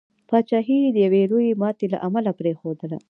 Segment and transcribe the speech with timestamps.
[0.29, 2.97] پاچهي یې د یوي لويي ماتي له امله پرېښودله.